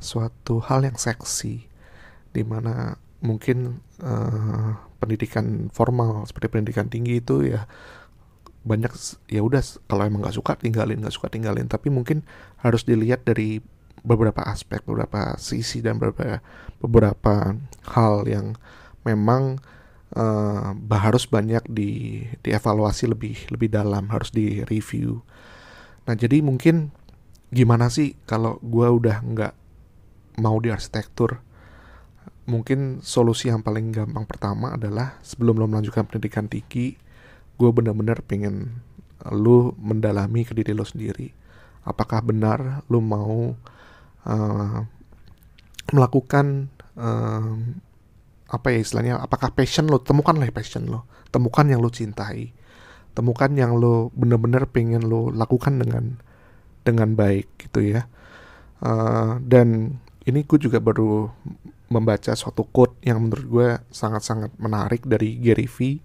suatu 0.00 0.58
hal 0.64 0.82
yang 0.82 0.96
seksi 0.96 1.68
di 2.30 2.42
mana 2.42 2.96
mungkin 3.20 3.84
uh, 4.00 4.80
pendidikan 4.96 5.68
formal 5.70 6.24
seperti 6.24 6.48
pendidikan 6.48 6.88
tinggi 6.88 7.20
itu 7.20 7.44
ya 7.44 7.68
banyak 8.60 8.92
ya 9.32 9.40
udah 9.40 9.60
kalau 9.88 10.04
emang 10.04 10.20
nggak 10.20 10.36
suka 10.36 10.52
tinggalin 10.60 11.00
nggak 11.00 11.14
suka 11.14 11.32
tinggalin. 11.32 11.68
Tapi 11.68 11.88
mungkin 11.88 12.24
harus 12.60 12.84
dilihat 12.84 13.24
dari 13.24 13.60
beberapa 14.00 14.40
aspek 14.48 14.84
beberapa 14.84 15.36
sisi 15.36 15.84
dan 15.84 16.00
beberapa 16.00 16.40
beberapa 16.80 17.56
hal 17.92 18.24
yang 18.24 18.56
memang 19.04 19.60
uh, 20.16 20.72
harus 20.96 21.28
banyak 21.28 21.64
di 21.68 22.24
dievaluasi 22.40 23.10
lebih 23.10 23.36
lebih 23.52 23.68
dalam 23.72 24.08
harus 24.08 24.32
di 24.32 24.64
review 24.66 25.20
nah 26.08 26.16
jadi 26.16 26.40
mungkin 26.40 26.90
gimana 27.52 27.92
sih 27.92 28.16
kalau 28.24 28.56
gue 28.64 28.88
udah 28.88 29.20
nggak 29.20 29.54
mau 30.38 30.60
di 30.62 30.70
arsitektur 30.70 31.42
mungkin 32.50 32.98
solusi 33.02 33.46
yang 33.46 33.62
paling 33.62 33.94
gampang 33.94 34.26
pertama 34.26 34.74
adalah 34.74 35.22
sebelum 35.22 35.54
lo 35.54 35.66
melanjutkan 35.70 36.06
pendidikan 36.10 36.50
tinggi 36.50 36.98
gue 37.60 37.70
bener-bener 37.70 38.18
pengen 38.26 38.82
lu 39.30 39.76
mendalami 39.76 40.48
ke 40.48 40.56
diri 40.56 40.72
lo 40.72 40.82
sendiri. 40.82 41.28
Apakah 41.84 42.24
benar 42.24 42.82
lu 42.88 43.04
mau 43.04 43.52
uh, 44.24 44.80
melakukan 45.92 46.72
uh, 46.96 47.54
apa 48.50 48.66
ya 48.74 48.78
istilahnya 48.82 49.14
apakah 49.20 49.54
passion 49.54 49.86
lo 49.86 50.02
temukanlah 50.02 50.50
passion 50.50 50.90
lo 50.90 51.06
temukan 51.30 51.62
yang 51.70 51.78
lo 51.78 51.86
cintai 51.86 52.50
temukan 53.14 53.50
yang 53.54 53.78
lo 53.78 54.10
bener-bener 54.16 54.66
pengen 54.66 55.06
lo 55.06 55.30
lakukan 55.30 55.78
dengan 55.78 56.18
dengan 56.82 57.14
baik 57.14 57.46
gitu 57.68 57.84
ya. 57.84 58.08
Uh, 58.80 59.36
dan 59.44 60.00
ini 60.30 60.46
gue 60.46 60.58
juga 60.62 60.78
baru 60.78 61.26
membaca 61.90 62.32
suatu 62.38 62.62
quote 62.70 63.02
yang 63.02 63.18
menurut 63.18 63.46
gue 63.50 63.68
sangat-sangat 63.90 64.54
menarik 64.62 65.02
dari 65.02 65.34
Gary 65.42 65.66
Vee 65.66 65.98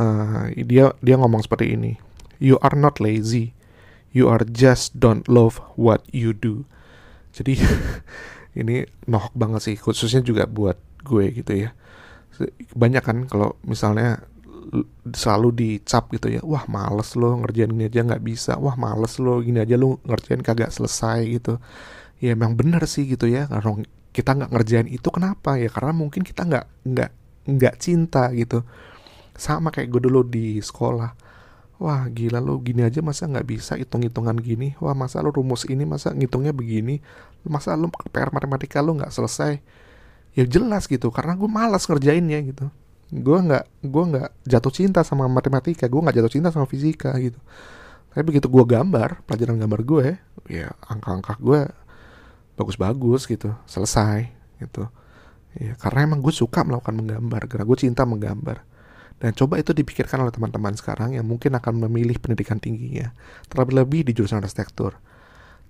uh, 0.00 0.50
dia 0.54 0.94
dia 1.04 1.14
ngomong 1.20 1.44
seperti 1.44 1.76
ini. 1.76 1.92
You 2.42 2.58
are 2.64 2.74
not 2.74 2.98
lazy. 2.98 3.54
You 4.14 4.30
are 4.30 4.42
just 4.46 4.98
don't 4.98 5.26
love 5.26 5.58
what 5.74 6.06
you 6.10 6.34
do. 6.34 6.66
Jadi 7.34 7.58
ini 8.60 8.86
nohok 9.10 9.34
banget 9.34 9.60
sih 9.70 9.76
khususnya 9.78 10.22
juga 10.22 10.46
buat 10.46 10.78
gue 11.02 11.34
gitu 11.34 11.68
ya. 11.68 11.70
Banyak 12.74 13.02
kan 13.02 13.18
kalau 13.30 13.58
misalnya 13.62 14.24
selalu 15.14 15.54
dicap 15.54 16.08
gitu 16.10 16.32
ya 16.32 16.40
wah 16.42 16.64
males 16.66 17.14
lo 17.14 17.36
ngerjain 17.44 17.70
ini 17.70 17.86
aja 17.90 18.02
nggak 18.02 18.24
bisa. 18.24 18.56
Wah 18.58 18.74
males 18.74 19.20
lo 19.20 19.44
gini 19.44 19.60
aja 19.60 19.76
lo 19.76 20.00
ngerjain 20.02 20.40
kagak 20.40 20.72
selesai 20.72 21.20
gitu 21.28 21.60
ya 22.24 22.32
emang 22.32 22.56
bener 22.56 22.80
sih 22.88 23.04
gitu 23.04 23.28
ya. 23.28 23.44
Karena 23.44 23.84
kita 24.16 24.30
nggak 24.32 24.50
ngerjain 24.56 24.88
itu 24.88 25.08
kenapa 25.12 25.60
ya? 25.60 25.68
Karena 25.68 25.92
mungkin 25.92 26.24
kita 26.24 26.48
nggak 26.48 26.66
nggak 26.88 27.10
nggak 27.52 27.74
cinta 27.76 28.32
gitu. 28.32 28.64
Sama 29.36 29.68
kayak 29.68 29.92
gue 29.92 30.00
dulu 30.08 30.24
di 30.24 30.56
sekolah. 30.64 31.12
Wah 31.82 32.06
gila 32.08 32.38
lo 32.40 32.62
gini 32.62 32.86
aja 32.86 33.02
masa 33.04 33.28
nggak 33.28 33.44
bisa 33.44 33.76
hitung-hitungan 33.76 34.38
gini? 34.40 34.72
Wah 34.80 34.96
masa 34.96 35.20
lo 35.20 35.34
rumus 35.34 35.68
ini 35.68 35.84
masa 35.84 36.16
ngitungnya 36.16 36.56
begini? 36.56 37.04
Masa 37.44 37.76
lo 37.76 37.92
PR 38.08 38.32
matematika 38.32 38.80
lo 38.80 38.96
nggak 38.96 39.12
selesai? 39.12 39.60
Ya 40.32 40.44
jelas 40.48 40.88
gitu. 40.88 41.12
Karena 41.12 41.36
gue 41.36 41.50
malas 41.50 41.84
ngerjainnya 41.84 42.40
gitu. 42.46 42.66
Gue 43.12 43.38
nggak 43.42 43.64
gue 43.84 44.04
nggak 44.14 44.28
jatuh 44.48 44.72
cinta 44.72 45.04
sama 45.04 45.28
matematika. 45.28 45.84
Gue 45.90 46.00
nggak 46.00 46.16
jatuh 46.22 46.32
cinta 46.32 46.48
sama 46.54 46.64
fisika 46.70 47.12
gitu. 47.20 47.36
Tapi 48.14 48.22
begitu 48.30 48.46
gue 48.46 48.62
gambar 48.62 49.26
pelajaran 49.26 49.58
gambar 49.58 49.80
gue 49.82 50.06
ya 50.46 50.70
angka-angka 50.86 51.34
gue 51.42 51.66
bagus-bagus 52.54 53.26
gitu 53.26 53.54
selesai 53.66 54.30
gitu 54.62 54.86
ya 55.54 55.78
karena 55.78 56.10
emang 56.10 56.22
gue 56.22 56.34
suka 56.34 56.66
melakukan 56.66 56.94
menggambar 56.98 57.42
karena 57.46 57.64
gue 57.66 57.78
cinta 57.78 58.02
menggambar 58.02 58.62
dan 59.22 59.30
coba 59.32 59.62
itu 59.62 59.70
dipikirkan 59.70 60.26
oleh 60.26 60.34
teman-teman 60.34 60.74
sekarang 60.74 61.14
yang 61.14 61.26
mungkin 61.26 61.54
akan 61.54 61.86
memilih 61.86 62.18
pendidikan 62.18 62.58
tingginya, 62.58 63.14
terlebih 63.46 63.74
lebih 63.80 64.00
di 64.10 64.12
jurusan 64.12 64.42
arsitektur. 64.42 64.98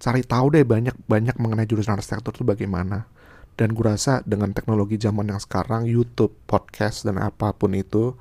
Cari 0.01 0.25
tahu 0.25 0.59
deh 0.59 0.65
banyak-banyak 0.65 1.37
mengenai 1.39 1.69
jurusan 1.69 1.95
arsitektur 1.95 2.35
itu 2.35 2.43
bagaimana. 2.43 3.07
Dan 3.55 3.71
gue 3.71 3.87
rasa 3.87 4.27
dengan 4.27 4.51
teknologi 4.51 4.99
zaman 4.99 5.31
yang 5.31 5.39
sekarang, 5.39 5.87
YouTube, 5.87 6.35
podcast, 6.51 7.07
dan 7.07 7.23
apa 7.23 7.55
pun 7.55 7.71
itu, 7.79 8.19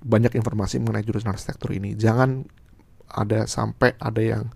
banyak 0.00 0.32
informasi 0.32 0.80
mengenai 0.80 1.04
jurusan 1.04 1.28
arsitektur 1.28 1.76
ini. 1.76 1.92
Jangan 1.92 2.48
ada 3.10 3.44
sampai 3.44 3.98
ada 4.00 4.22
yang 4.22 4.48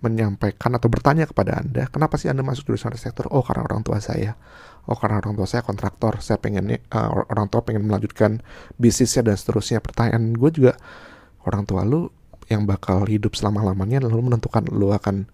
menyampaikan 0.00 0.72
atau 0.76 0.88
bertanya 0.88 1.28
kepada 1.28 1.60
Anda, 1.60 1.88
kenapa 1.92 2.16
sih 2.16 2.32
Anda 2.32 2.40
masuk 2.40 2.72
jurusan 2.72 2.92
arsitektur? 2.92 3.28
Oh, 3.28 3.44
karena 3.44 3.68
orang 3.68 3.84
tua 3.84 4.00
saya. 4.00 4.36
Oh, 4.88 4.96
karena 4.96 5.20
orang 5.20 5.36
tua 5.36 5.44
saya 5.44 5.60
kontraktor. 5.60 6.24
Saya 6.24 6.40
pengen 6.40 6.72
uh, 6.72 7.10
orang 7.28 7.52
tua 7.52 7.60
pengen 7.60 7.84
melanjutkan 7.84 8.40
bisnisnya 8.80 9.28
dan 9.28 9.36
seterusnya. 9.36 9.84
Pertanyaan 9.84 10.32
gue 10.32 10.50
juga, 10.50 10.72
orang 11.44 11.68
tua 11.68 11.84
lu 11.84 12.08
yang 12.50 12.66
bakal 12.66 13.06
hidup 13.06 13.38
selama-lamanya 13.38 14.02
lalu 14.02 14.26
menentukan 14.26 14.66
lu 14.74 14.90
akan 14.90 15.30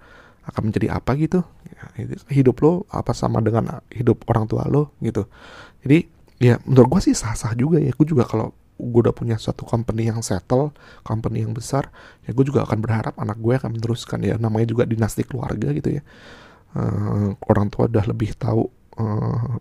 akan 0.46 0.62
menjadi 0.62 1.00
apa 1.00 1.16
gitu 1.18 1.42
hidup 2.30 2.60
lo 2.62 2.86
apa 2.92 3.10
sama 3.16 3.42
dengan 3.42 3.82
hidup 3.90 4.22
orang 4.30 4.46
tua 4.46 4.68
lo 4.68 4.94
gitu 5.02 5.26
jadi 5.82 6.06
ya 6.38 6.54
menurut 6.68 7.00
gue 7.00 7.10
sih 7.10 7.14
sah-sah 7.16 7.56
juga 7.56 7.80
ya 7.80 7.90
gue 7.90 8.06
juga 8.06 8.28
kalau 8.28 8.52
gue 8.76 9.00
udah 9.08 9.16
punya 9.16 9.40
suatu 9.40 9.64
company 9.64 10.12
yang 10.12 10.20
settle 10.20 10.76
company 11.00 11.40
yang 11.44 11.56
besar 11.56 11.88
ya 12.28 12.36
gue 12.36 12.44
juga 12.44 12.68
akan 12.68 12.78
berharap 12.84 13.14
anak 13.16 13.40
gue 13.40 13.56
akan 13.56 13.72
meneruskan 13.80 14.20
ya 14.20 14.36
namanya 14.36 14.68
juga 14.68 14.84
dinasti 14.84 15.24
keluarga 15.24 15.72
gitu 15.72 16.00
ya. 16.00 16.02
Uh, 16.76 17.32
orang 17.48 17.72
tua 17.72 17.88
udah 17.88 18.04
lebih 18.04 18.36
tahu 18.36 18.68
uh, 19.00 19.56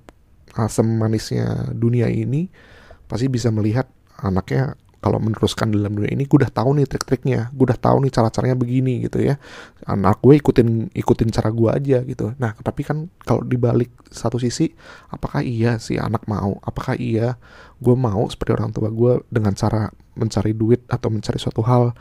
asam 0.59 0.99
manisnya 0.99 1.71
dunia 1.71 2.11
ini 2.11 2.51
pasti 3.07 3.31
bisa 3.31 3.51
melihat 3.51 3.87
anaknya 4.19 4.75
kalau 5.05 5.21
meneruskan 5.21 5.69
dalam 5.69 5.93
dunia 5.93 6.17
ini 6.17 6.25
gue 6.25 6.41
udah 6.41 6.49
tahu 6.49 6.81
nih 6.81 6.89
trik-triknya 6.89 7.53
gue 7.53 7.65
udah 7.69 7.77
tahu 7.77 8.01
nih 8.01 8.09
cara-caranya 8.09 8.57
begini 8.57 9.05
gitu 9.05 9.21
ya. 9.21 9.37
Anak 9.85 10.17
gue 10.25 10.41
ikutin 10.41 10.89
ikutin 10.97 11.29
cara 11.29 11.53
gue 11.53 11.69
aja 11.69 12.01
gitu. 12.01 12.33
Nah 12.41 12.57
tapi 12.57 12.81
kan 12.81 13.05
kalau 13.21 13.45
dibalik 13.45 13.93
satu 14.09 14.41
sisi 14.41 14.73
apakah 15.13 15.45
iya 15.45 15.77
si 15.77 16.01
anak 16.01 16.25
mau? 16.25 16.57
Apakah 16.65 16.97
iya 16.97 17.37
gue 17.77 17.93
mau 17.93 18.25
seperti 18.33 18.57
orang 18.57 18.73
tua 18.73 18.89
gue 18.89 19.21
dengan 19.29 19.53
cara 19.53 19.93
mencari 20.17 20.57
duit 20.57 20.81
atau 20.89 21.13
mencari 21.13 21.37
suatu 21.37 21.61
hal 21.61 21.93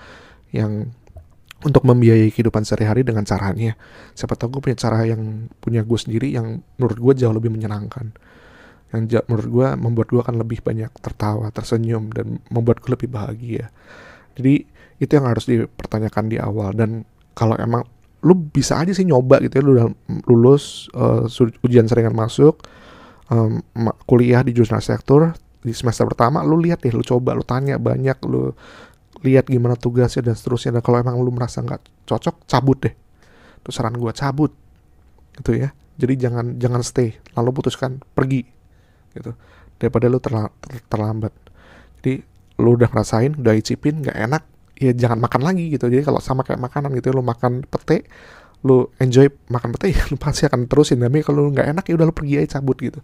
yang 0.56 0.88
untuk 1.60 1.84
membiayai 1.84 2.32
kehidupan 2.32 2.64
sehari-hari 2.64 3.04
dengan 3.04 3.28
caranya? 3.28 3.76
Siapa 4.16 4.32
tahu 4.32 4.56
gue 4.56 4.72
punya 4.72 4.80
cara 4.80 5.04
yang 5.04 5.52
punya 5.60 5.84
gue 5.84 5.98
sendiri 6.00 6.32
yang 6.32 6.64
menurut 6.80 6.96
gue 6.96 7.12
jauh 7.20 7.36
lebih 7.36 7.52
menyenangkan 7.52 8.16
yang 8.94 9.06
menurut 9.26 9.48
gue 9.50 9.66
membuat 9.76 10.08
gue 10.10 10.20
akan 10.22 10.36
lebih 10.40 10.62
banyak 10.62 10.90
tertawa, 11.02 11.50
tersenyum 11.50 12.14
dan 12.14 12.38
membuat 12.48 12.80
gue 12.80 12.94
lebih 12.94 13.10
bahagia. 13.10 13.70
Jadi 14.38 14.66
itu 15.02 15.10
yang 15.10 15.26
harus 15.26 15.44
dipertanyakan 15.46 16.24
di 16.30 16.36
awal. 16.38 16.70
Dan 16.74 17.02
kalau 17.34 17.58
emang 17.58 17.82
lu 18.24 18.38
bisa 18.38 18.80
aja 18.80 18.94
sih 18.96 19.04
nyoba 19.04 19.36
gitu 19.44 19.60
ya 19.60 19.62
lu 19.62 19.72
udah 19.76 19.88
lulus 20.24 20.88
uh, 20.96 21.28
ujian 21.60 21.84
seringan 21.84 22.16
masuk 22.16 22.56
um, 23.28 23.60
kuliah 24.08 24.40
di 24.40 24.56
jurusan 24.56 24.80
arsitektur 24.80 25.36
di 25.60 25.76
semester 25.76 26.08
pertama 26.08 26.40
lu 26.40 26.56
lihat 26.56 26.80
deh 26.80 26.88
lu 26.88 27.04
coba 27.04 27.36
lu 27.36 27.44
tanya 27.44 27.76
banyak 27.76 28.16
lu 28.24 28.56
lihat 29.24 29.48
gimana 29.48 29.74
tugasnya 29.74 30.20
dan 30.20 30.36
seterusnya. 30.36 30.78
Dan 30.78 30.82
kalau 30.84 31.00
emang 31.00 31.16
lu 31.16 31.32
merasa 31.32 31.64
nggak 31.64 32.04
cocok 32.04 32.44
cabut 32.44 32.78
deh. 32.84 32.94
Itu 33.64 33.72
saran 33.72 33.96
gue 33.96 34.12
cabut. 34.12 34.52
Gitu 35.40 35.64
ya. 35.64 35.72
Jadi 35.96 36.14
jangan 36.20 36.46
jangan 36.60 36.84
stay. 36.84 37.16
Lalu 37.32 37.50
putuskan 37.56 38.04
pergi 38.12 38.44
gitu. 39.14 39.32
Daripada 39.78 40.06
lu 40.10 40.18
terla 40.18 40.50
ter 40.60 40.82
terlambat. 40.90 41.32
Jadi 42.02 42.22
lu 42.62 42.78
udah 42.78 42.86
ngerasain 42.86 43.34
udah 43.34 43.54
icipin 43.58 44.02
nggak 44.06 44.14
enak 44.30 44.42
ya 44.78 44.92
jangan 44.94 45.18
makan 45.22 45.42
lagi 45.42 45.70
gitu. 45.70 45.86
Jadi 45.86 46.02
kalau 46.02 46.18
sama 46.18 46.42
kayak 46.42 46.60
makanan 46.62 46.90
gitu 46.98 47.14
lu 47.14 47.22
makan 47.22 47.62
pete 47.66 48.06
lu 48.64 48.88
enjoy 48.96 49.28
makan 49.52 49.76
pete 49.76 49.92
ya 49.96 50.02
lu 50.10 50.16
pasti 50.18 50.46
akan 50.46 50.66
terusin. 50.66 51.02
Tapi 51.02 51.22
kalau 51.22 51.46
lu 51.46 51.50
nggak 51.54 51.68
enak 51.74 51.84
ya 51.86 51.94
udah 51.98 52.06
lu 52.10 52.14
pergi 52.14 52.34
aja 52.42 52.58
cabut 52.58 52.78
gitu. 52.78 53.00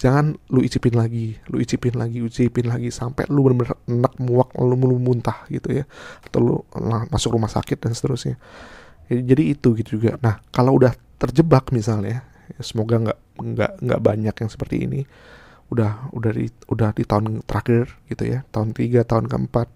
Jangan 0.00 0.36
lu 0.52 0.60
icipin 0.60 0.94
lagi 0.96 1.36
lu 1.48 1.60
icipin 1.60 1.96
lagi 1.96 2.18
icipin 2.20 2.66
lagi 2.68 2.88
sampai 2.92 3.28
lu 3.32 3.44
bener-bener 3.44 3.76
enak 3.88 4.14
muak 4.20 4.52
lu 4.56 4.76
lu 4.76 4.96
muntah 5.00 5.48
gitu 5.48 5.72
ya. 5.72 5.84
Atau 6.24 6.38
lu 6.40 6.54
masuk 7.12 7.36
rumah 7.36 7.48
sakit 7.48 7.80
dan 7.80 7.92
seterusnya. 7.96 8.36
Jadi 9.06 9.54
itu 9.54 9.72
gitu 9.78 10.00
juga. 10.00 10.18
Nah 10.18 10.42
kalau 10.50 10.76
udah 10.76 10.92
terjebak 11.16 11.72
misalnya 11.72 12.26
ya 12.46 12.60
semoga 12.62 13.00
nggak 13.00 13.18
nggak 13.40 13.72
nggak 13.82 14.00
banyak 14.00 14.34
yang 14.36 14.50
seperti 14.50 14.86
ini 14.86 15.00
udah 15.72 16.14
udah 16.14 16.30
di 16.30 16.46
udah 16.70 16.94
di 16.94 17.02
tahun 17.02 17.42
terakhir 17.42 17.90
gitu 18.06 18.24
ya 18.26 18.46
tahun 18.54 18.70
tiga 18.70 19.02
tahun 19.02 19.26
keempat. 19.26 19.68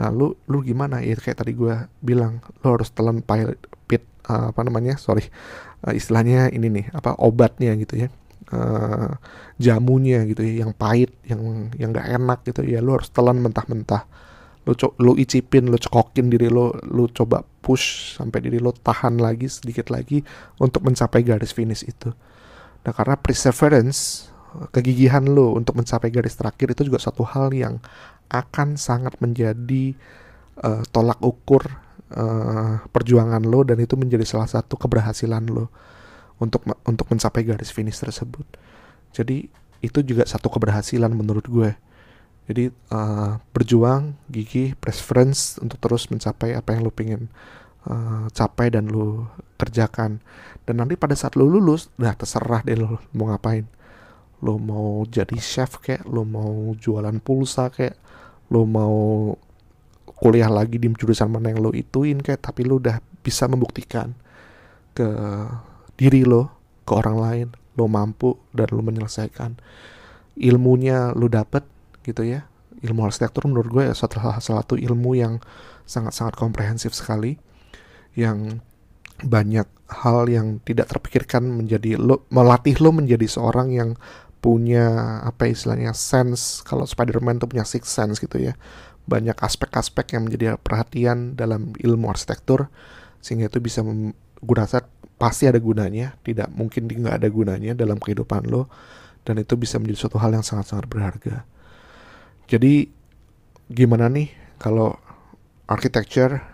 Nah 0.00 0.08
lu 0.12 0.36
lu 0.50 0.60
gimana? 0.60 1.00
Ya 1.00 1.16
kayak 1.16 1.40
tadi 1.40 1.56
gue 1.56 1.74
bilang 2.04 2.44
lu 2.60 2.68
harus 2.76 2.92
telan 2.92 3.24
pilot 3.24 3.56
pit 3.88 4.04
uh, 4.28 4.52
apa 4.52 4.60
namanya 4.66 5.00
sorry 5.00 5.24
uh, 5.86 5.94
istilahnya 5.94 6.52
ini 6.52 6.68
nih 6.68 6.86
apa 6.92 7.16
obatnya 7.16 7.72
gitu 7.78 8.04
ya 8.04 8.08
uh, 8.52 9.16
jamunya 9.56 10.26
gitu 10.28 10.44
ya 10.44 10.66
yang 10.66 10.72
pahit 10.76 11.14
yang 11.24 11.72
yang 11.78 11.94
nggak 11.94 12.08
enak 12.10 12.38
gitu 12.44 12.60
ya 12.66 12.84
lu 12.84 12.98
harus 12.98 13.08
telan 13.08 13.40
mentah-mentah. 13.40 14.04
Lu 14.64 14.72
co 14.72 14.96
lu 14.96 15.12
icipin 15.20 15.68
lu 15.68 15.76
cekokin 15.76 16.32
diri 16.32 16.48
lu 16.48 16.72
lu 16.88 17.08
coba 17.12 17.44
push 17.64 18.16
sampai 18.16 18.44
diri 18.44 18.60
lu 18.60 18.72
tahan 18.72 19.20
lagi 19.20 19.48
sedikit 19.48 19.92
lagi 19.92 20.24
untuk 20.60 20.84
mencapai 20.84 21.20
garis 21.24 21.52
finish 21.52 21.84
itu. 21.84 22.12
Nah 22.84 22.92
karena 22.92 23.16
perseverance 23.16 24.28
kegigihan 24.70 25.24
lo 25.26 25.54
untuk 25.54 25.78
mencapai 25.78 26.10
garis 26.10 26.38
terakhir 26.38 26.74
itu 26.74 26.86
juga 26.86 27.02
satu 27.02 27.26
hal 27.26 27.50
yang 27.54 27.82
akan 28.30 28.78
sangat 28.78 29.14
menjadi 29.18 29.94
uh, 30.62 30.82
tolak 30.90 31.18
ukur 31.20 31.62
uh, 32.14 32.82
perjuangan 32.90 33.42
lo 33.42 33.66
dan 33.66 33.78
itu 33.82 33.98
menjadi 33.98 34.24
salah 34.26 34.48
satu 34.48 34.78
keberhasilan 34.78 35.44
lo 35.50 35.70
untuk 36.38 36.66
untuk 36.86 37.06
mencapai 37.10 37.46
garis 37.46 37.70
finish 37.70 37.98
tersebut. 38.02 38.44
Jadi 39.14 39.46
itu 39.84 39.98
juga 40.02 40.26
satu 40.26 40.50
keberhasilan 40.50 41.12
menurut 41.14 41.46
gue. 41.46 41.70
Jadi 42.44 42.68
uh, 42.92 43.40
berjuang, 43.56 44.20
gigih, 44.28 44.76
preference 44.76 45.56
untuk 45.62 45.80
terus 45.80 46.12
mencapai 46.12 46.52
apa 46.52 46.76
yang 46.76 46.84
lo 46.84 46.92
pengen 46.92 47.32
uh, 47.88 48.28
capai 48.34 48.68
dan 48.68 48.92
lo 48.92 49.32
kerjakan. 49.56 50.20
Dan 50.68 50.80
nanti 50.80 50.96
pada 50.96 51.16
saat 51.16 51.40
lo 51.40 51.48
lulus, 51.48 51.88
udah 51.96 52.12
terserah 52.12 52.60
deh 52.64 52.76
lo 52.76 53.00
mau 53.16 53.32
ngapain 53.32 53.64
lo 54.42 54.58
mau 54.58 55.06
jadi 55.06 55.38
chef 55.38 55.78
kayak 55.78 56.08
lo 56.08 56.26
mau 56.26 56.74
jualan 56.74 57.20
pulsa 57.22 57.70
kayak 57.70 57.96
lo 58.50 58.66
mau 58.66 59.30
kuliah 60.14 60.50
lagi 60.50 60.80
di 60.80 60.88
jurusan 60.90 61.30
mana 61.30 61.52
yang 61.52 61.60
lo 61.62 61.70
ituin 61.70 62.20
kayak 62.20 62.42
tapi 62.42 62.66
lo 62.66 62.80
udah 62.80 62.98
bisa 63.24 63.46
membuktikan 63.46 64.12
ke 64.94 65.06
diri 65.94 66.26
lo 66.26 66.50
ke 66.84 66.92
orang 66.92 67.16
lain 67.18 67.48
lo 67.74 67.90
mampu 67.90 68.38
dan 68.54 68.70
lo 68.70 68.82
menyelesaikan. 68.82 69.58
Ilmunya 70.38 71.14
lo 71.14 71.26
dapet 71.30 71.66
gitu 72.06 72.22
ya. 72.26 72.46
Ilmu 72.84 73.06
arsitektur 73.06 73.48
menurut 73.48 73.70
gue 73.70 73.82
ya 73.90 73.94
salah 73.96 74.38
satu 74.38 74.76
ilmu 74.76 75.16
yang 75.16 75.40
sangat-sangat 75.88 76.36
komprehensif 76.36 76.92
sekali 76.92 77.38
yang 78.14 78.60
banyak 79.24 79.66
hal 79.88 80.26
yang 80.26 80.58
tidak 80.66 80.90
terpikirkan 80.90 81.46
menjadi 81.46 81.96
lo 81.96 82.26
melatih 82.28 82.76
lo 82.82 82.90
menjadi 82.92 83.24
seorang 83.24 83.72
yang 83.72 83.90
punya 84.44 85.24
apa 85.24 85.48
istilahnya 85.48 85.96
sense. 85.96 86.60
Kalau 86.68 86.84
Spider-Man 86.84 87.40
tuh 87.40 87.48
punya 87.48 87.64
six 87.64 87.88
sense 87.88 88.20
gitu 88.20 88.36
ya. 88.36 88.52
Banyak 89.08 89.40
aspek-aspek 89.40 90.12
yang 90.12 90.28
menjadi 90.28 90.60
perhatian 90.60 91.32
dalam 91.32 91.72
ilmu 91.80 92.12
arsitektur 92.12 92.68
sehingga 93.24 93.48
itu 93.48 93.56
bisa 93.64 93.80
gue 94.44 94.56
pasti 95.16 95.48
ada 95.48 95.56
gunanya 95.56 96.20
tidak 96.20 96.52
mungkin 96.52 96.84
nggak 96.84 97.24
ada 97.24 97.28
gunanya 97.32 97.72
dalam 97.72 97.96
kehidupan 97.96 98.44
lo 98.44 98.68
dan 99.24 99.40
itu 99.40 99.56
bisa 99.56 99.80
menjadi 99.80 100.04
suatu 100.04 100.20
hal 100.20 100.36
yang 100.36 100.44
sangat-sangat 100.44 100.84
berharga. 100.84 101.48
Jadi 102.44 102.92
gimana 103.72 104.12
nih 104.12 104.28
kalau 104.60 104.92
architecture 105.64 106.44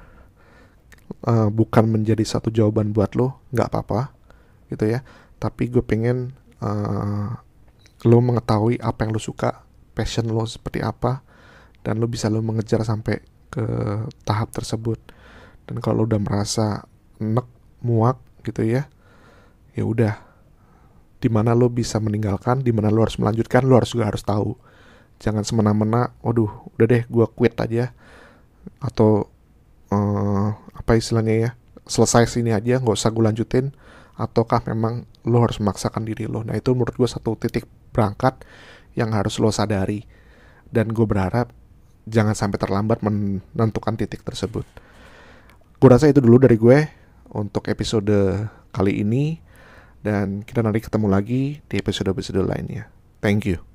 uh, 1.27 1.51
bukan 1.51 1.91
menjadi 1.91 2.23
satu 2.23 2.55
jawaban 2.55 2.95
buat 2.95 3.19
lo? 3.19 3.43
Nggak 3.51 3.69
apa-apa 3.75 4.15
gitu 4.71 4.87
ya. 4.87 5.03
Tapi 5.43 5.67
gue 5.67 5.83
pengen 5.83 6.39
uh, 6.63 7.35
lo 8.07 8.19
mengetahui 8.25 8.81
apa 8.81 9.05
yang 9.05 9.13
lo 9.13 9.21
suka, 9.21 9.65
passion 9.93 10.29
lo 10.31 10.49
seperti 10.49 10.81
apa, 10.81 11.21
dan 11.85 12.01
lo 12.01 12.09
bisa 12.09 12.33
lo 12.33 12.41
mengejar 12.41 12.81
sampai 12.85 13.21
ke 13.53 13.65
tahap 14.25 14.55
tersebut. 14.57 15.01
Dan 15.69 15.85
kalau 15.85 16.05
lo 16.05 16.09
udah 16.09 16.21
merasa 16.21 16.89
nek, 17.21 17.45
muak 17.85 18.17
gitu 18.47 18.65
ya, 18.65 18.89
ya 19.77 19.85
udah. 19.85 20.15
Di 21.21 21.29
mana 21.29 21.53
lo 21.53 21.69
bisa 21.69 22.01
meninggalkan, 22.01 22.65
di 22.65 22.73
mana 22.73 22.89
lo 22.89 23.05
harus 23.05 23.21
melanjutkan, 23.21 23.69
lo 23.69 23.77
harus 23.77 23.93
juga 23.93 24.09
harus 24.09 24.25
tahu. 24.25 24.57
Jangan 25.21 25.45
semena-mena, 25.45 26.17
waduh, 26.25 26.49
udah 26.81 26.87
deh, 26.89 27.05
gue 27.05 27.27
quit 27.37 27.53
aja. 27.61 27.93
Atau 28.81 29.29
uh, 29.93 30.49
apa 30.73 30.97
istilahnya 30.97 31.35
ya, 31.37 31.51
selesai 31.85 32.25
sini 32.25 32.57
aja, 32.57 32.81
nggak 32.81 32.97
usah 32.97 33.13
gue 33.13 33.21
lanjutin. 33.21 33.77
Ataukah 34.17 34.65
memang 34.65 35.05
lo 35.29 35.45
harus 35.45 35.61
memaksakan 35.61 36.09
diri 36.09 36.25
lo. 36.25 36.41
Nah 36.41 36.57
itu 36.57 36.73
menurut 36.73 36.97
gue 36.97 37.09
satu 37.09 37.37
titik 37.37 37.69
berangkat 37.91 38.43
yang 38.99 39.15
harus 39.15 39.39
lo 39.39 39.53
sadari. 39.55 40.07
Dan 40.71 40.95
gue 40.95 41.07
berharap 41.07 41.51
jangan 42.07 42.35
sampai 42.35 42.59
terlambat 42.59 43.03
menentukan 43.03 43.99
titik 43.99 44.23
tersebut. 44.23 44.67
Gue 45.81 45.89
rasa 45.89 46.11
itu 46.11 46.23
dulu 46.23 46.43
dari 46.43 46.55
gue 46.59 46.79
untuk 47.35 47.67
episode 47.71 48.47
kali 48.71 49.03
ini. 49.03 49.39
Dan 50.01 50.41
kita 50.41 50.65
nanti 50.65 50.81
ketemu 50.81 51.13
lagi 51.13 51.61
di 51.61 51.75
episode-episode 51.77 52.41
lainnya. 52.41 52.89
Thank 53.21 53.45
you. 53.45 53.70